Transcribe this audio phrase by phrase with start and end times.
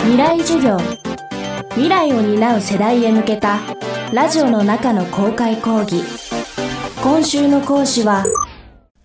[0.00, 0.78] 未来授業。
[1.70, 3.58] 未来を担う世代へ向けた
[4.12, 6.02] ラジオの中の公開講義。
[7.02, 8.24] 今週の講師は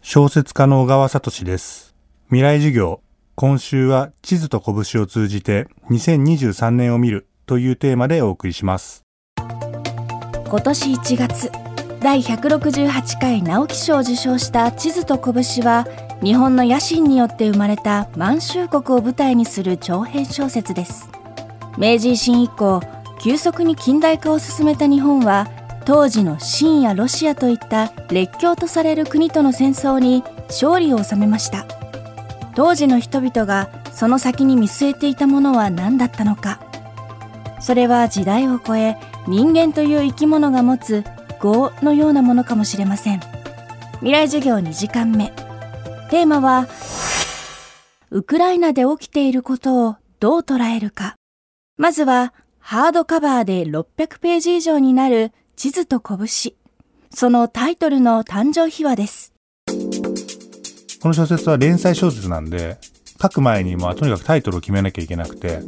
[0.02, 1.96] 小説家の小川聡です。
[2.28, 3.02] 未来授業。
[3.36, 9.04] 今週は地図と拳を通じて2023年を見るというテーマでお送りします。
[9.38, 11.52] 今年1月
[12.00, 15.88] 第168回直木賞を受賞した地図と拳は
[16.24, 21.10] 日本の野心によって生まれた満州国を舞台にする長編小説です。
[21.78, 22.82] 明治維新以降
[23.20, 25.50] 急速に近代化を進めた日本は
[25.84, 31.66] 当時の清やロシアといった列強とされる国との戦争に勝利を収めました。
[32.56, 36.62] 当時の人々がその先に見据えていたものは何だったのか。
[37.60, 38.96] それは時代を超え
[39.28, 41.04] 人間という生き物が持つ
[41.44, 43.20] 業のようなものかもしれません。
[43.96, 45.34] 未来授業2時間目。
[46.14, 46.68] テーマは
[48.12, 51.16] ウクライナで起きていることをどう捉えるか。
[51.76, 56.54] まずはハードカバーで600ページ以上になる地図と拳。
[57.10, 59.34] そのタイトルの誕生秘話です。
[61.02, 62.78] この小説は連載小説なんで
[63.24, 65.62] 書く前にまあとにかくタイトルを決めなきゃいけなくて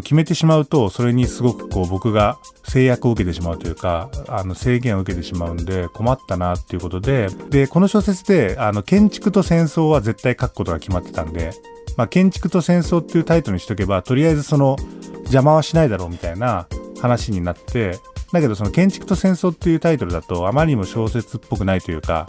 [0.00, 11.52] 決めてしまうとそれにすごくこう僕が制約を受けてしまうというかあの制限を受けてしまうんで困ったなっていうことででこの小説であの建築と戦争は絶対書くことが決まってたんで、
[11.98, 14.76] まあ、建築と戦争っていうタイトルにしとけばとりあえずその
[15.24, 16.66] 邪魔はしないだろうみたいな
[17.00, 17.98] 話になって
[18.32, 22.26] だけどその建築と戦争っていうタイトルだとあまりにも小説っぽくないというか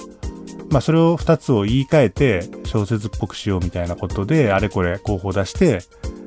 [0.70, 5.82] まあ、それを2つを言い換えて小説っぽくしようみたいなことであれこれ候補出して、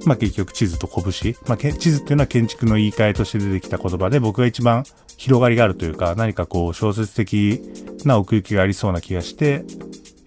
[0.06, 4.84] まあ、結局地図と拳、まあ、地図っていうのは建築の言い換えとして出てきた言葉で僕が一番
[5.17, 7.61] 広がりがあるというか何かこう小説的
[8.05, 9.64] な奥行きがありそうな気がして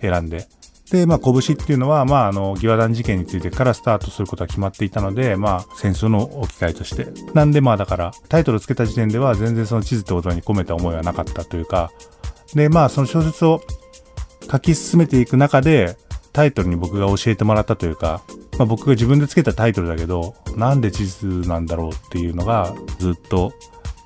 [0.01, 0.47] 選んで。
[0.91, 7.07] で、まあ、拳っていうのは、まあ、あの、義和団事件についてからスタートすることは決まっていたので、まあ、戦争の置き換えとして。
[7.33, 11.91] なんで、まあ、だから、タイトルをつけた時点では全然その地図ってことに込めた思いはなかったというか、
[12.55, 13.61] で、まあ、その小説を
[14.51, 15.95] 書き進めていく中で
[16.33, 18.21] タイトルに僕が教えてもらったというか、
[18.57, 23.53] まあ、僕が自分でつけたタイトルだけどなんで地図なんだろうっていうのがずっと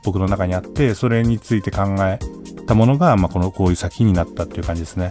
[0.04, 2.20] 僕の中にあってそれについて考え
[2.68, 5.10] たものが、まあ、このこういう作品になったっていう感じですね。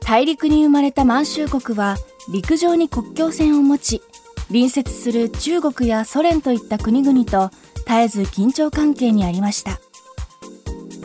[0.00, 1.96] 大陸に生まれた満州国は
[2.30, 4.02] 陸上に国境線を持ち
[4.48, 9.80] 隣接する中国やソ連といった国々と絶えず緊張関係にありました。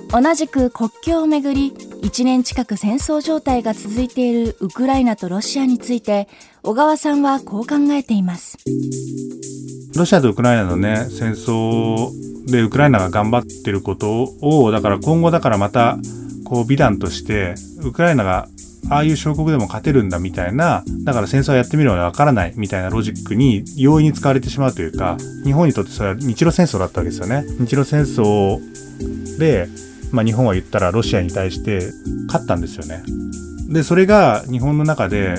[0.10, 6.28] 同じく国境をめぐり1年近く戦争状態が続いているウクライナとロシアについて
[6.64, 8.58] 小川さんはこう考えています。
[9.96, 12.12] ロシアとウクライナのね戦争
[12.50, 15.98] でウクライナが頑張ってることをだから今後だからまた
[16.46, 18.48] こう美談としてウクライナが
[18.90, 27.44] ああいう小国でも勝てるんだみたいなだから戦争はやってみるのはわからないみたいなロジックに容易に使われてしまうというか日本にとってそれは日露戦争だったわけですよね。
[27.60, 28.60] 日露戦争
[29.40, 29.68] で
[30.12, 31.92] まあ、日本は言ったらロシアに対して
[32.28, 33.04] 勝ったんですよね。
[33.70, 35.36] でそれが日本の中で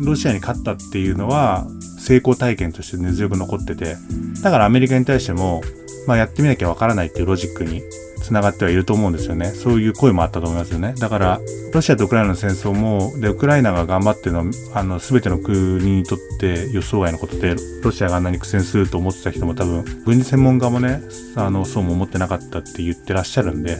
[0.00, 1.66] ロシアに勝ったっていうのは
[1.98, 3.96] 成功体験として根強く残ってて
[4.42, 5.62] だからアメリカに対しても、
[6.06, 7.82] まあ、やってみなきゃわからないっていうロジックに
[8.28, 9.46] つながってはいると思うんですよね。
[9.46, 10.94] そういう声もあったと思いますよね。
[10.98, 11.40] だから
[11.72, 14.44] ロシアとウクライナの戦争もでウクライナが頑張ってるのは
[14.74, 21.02] あの全ての国にとって予想外のことでロシアがあんなに苦戦すると思ってた人も多分軍事専門家もね
[21.36, 23.78] あのそうも思ってなかったって言ってらっしゃるんで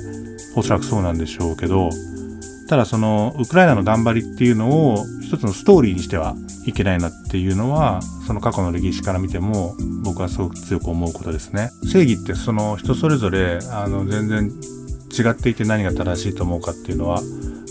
[0.56, 1.90] おそらくそうなんでしょうけど
[2.68, 6.34] ただそのウクライナの頑張りっていうのを一つのストーリーにしては
[6.68, 9.74] いけないなっていうのはその過去の歴史から見ても
[10.04, 11.70] 僕はすごく強く思うことですね。
[11.90, 14.52] 正義ってその人それぞれあの全然
[15.10, 17.22] 違っていて何が正しいと思うかっていうのは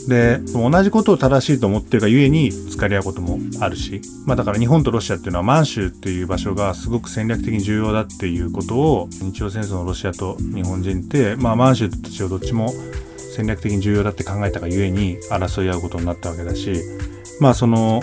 [0.07, 12.72] で同じことを正しいと思ってるがゆえに疲れ合うこともあるし、まあ、だから日本とロシアっていうのは満州っていう場所がすごく戦略的に重要だっていうことを日露戦争のロシアと日本人って、まあ、満州と土地をどっちも
[13.36, 16.74] 戦略的に重要だって考えたがゆえに争い合うことになったわけだし
[17.40, 18.02] まあその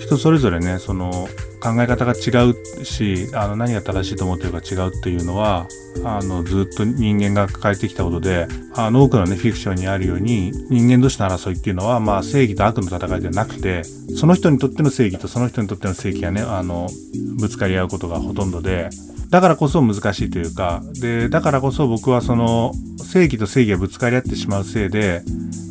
[0.00, 1.28] 人それぞれねその
[1.60, 5.66] 考え方が違うしあの何が正しいと思ってるか違うっていうのは
[6.04, 16.88] あのずっと人間が抱えてきたことであの多くのねフィクションにあるように人間同士の争いっていうのは、まあ、正義と悪の戦いではなくてその人にとっての正義とその人にとっての正義がねあの
[17.38, 18.88] ぶつかり合うことがほとんどで
[19.28, 25.22] だからこそ難しいというかでだからこそ僕はその正義と正義がぶつかり合ってしまうせいで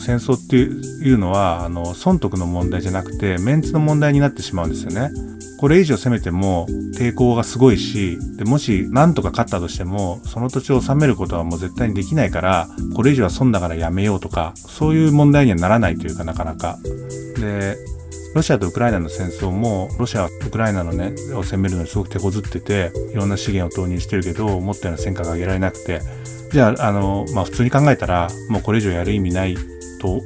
[0.09, 5.11] 戦争っていうのはあの損得の問題じゃなくてメンツの問題になってしまうんですよね。
[5.59, 6.65] これ以上攻めても
[6.97, 16.79] 抵抗がすごいしでもし何とか勝ったとしてもその土地を治めることはもう絶対にできないからこれ以上は損だからやめようとかそういう問題にはならないというかなかなか。
[17.39, 17.77] で
[18.33, 26.01] ロシアとウクライナの戦争もロシアはウクライナのねを攻めるのにすごく手こずってていろんな資源を投入してるけど思ったような戦果が上げられなくて
[26.51, 29.56] じゃああの、まあ、普通に考えたらもうこれ以上やる意味ない
[30.00, 30.22] と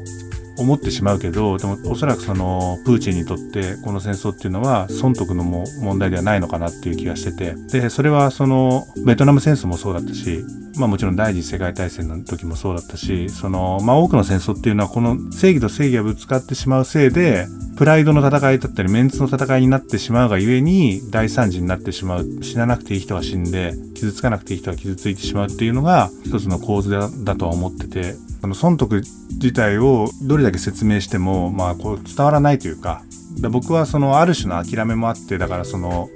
[0.58, 7.56] 思ってしまうけどでもおそらくそのプーチンにとってこの戦争っていうのは損得のも問題ではないのかなっていう気がしてて。
[7.72, 10.44] でそれはそのベトナム戦争もそうだったし
[10.78, 17.48] まあもちろん第二次世界大戦の時もそうだったしそのまあ多くの戦争っていうのはこの正義と正義がぶつかってしまうせいで
[17.84, 22.26] プライドの戦いだったりメンツの戦いになってしまうがゆえに大惨事になってしまう。
[22.42, 29.02] 死ななくていい人は死んで傷つかなくていい人は傷ついてしまうっていうのが一つの構図だだとは思っててその損得
[29.32, 33.04] 自体をどれだけ説明しても、まあ、こう伝わらないというか
[33.52, 36.08] 僕はそのある種の諦めもあってだからその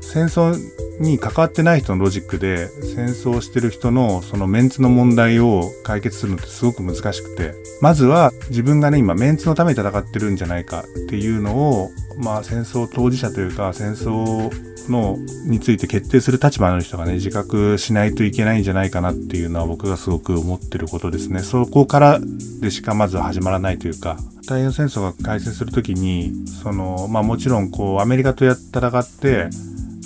[0.00, 0.54] 戦争
[1.00, 14.50] に関わってない人のロジックで戦争してる人のそのメンツの問題を解決するのってすごく難しくてまずは自分がね今メンツのために戦ってるんじゃないかっていうのをまあ戦争当事者というか戦争
[14.90, 21.40] のについて決定する立場の人がね自覚しないといけないんじゃないかなっていうのは僕がすごく思ってることですね。
[21.40, 22.20] そこから
[22.60, 29.48] でしかまず始まらないというか太平洋戦争が開戦する時にそのまあもちろんこうアメリカとや戦って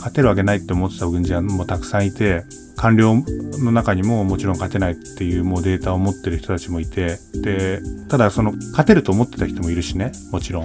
[0.02, 2.42] 勝てるわけないって思ってた軍人もたくさんいて
[2.76, 3.14] 官僚
[3.62, 10.64] の中にももちろん勝てないっていうもうデータを持ってる人たちもいてでただその勝てると思ってた人もいるしねもちろん。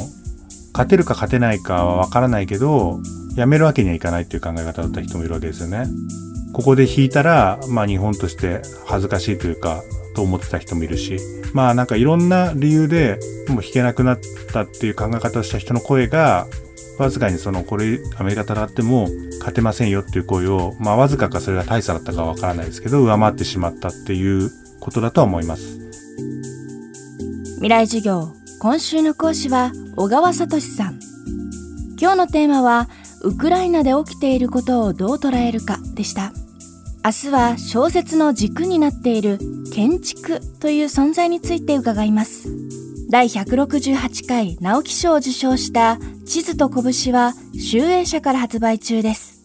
[0.73, 2.99] 勝てるか勝てないかはわからないけど
[3.35, 5.85] やめるわけにはいかないっていう考え方だった人もいるわけですよね。
[6.53, 9.83] ここで引いたらまあ日本として恥ずかしいというか
[10.15, 11.19] と思ってた人もいるし。
[11.53, 14.19] まあなんかいろんな理由でもう引けなくなっ
[14.51, 16.47] たっていう考え方をした人の声が
[16.97, 19.07] わずかにそのこれアメリカ戦っても
[19.39, 24.49] 勝てませんよっていう声をまあわずかかそれが大差だったかわからないですけど上回ってしまったっていう
[24.79, 25.77] ことだとは思います。
[27.55, 30.99] 未来授業今週の講師は小川聡さん。
[31.99, 32.89] 今日のテーマは
[33.23, 36.31] ウクライナで起きていることをどう捉えるかでした。
[37.03, 39.39] 明日は小説の軸になっている
[39.73, 42.66] 建築という存在について伺います。
[43.09, 49.36] 第168回直木賞を受賞した地図と拳は集英社から発売中です。